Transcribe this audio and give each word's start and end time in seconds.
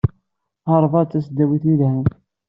Harvard 0.69 1.07
d 1.09 1.11
tasdawit 1.11 1.63
yelhan. 1.69 2.05